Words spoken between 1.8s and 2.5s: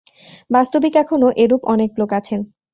লোক আছেন।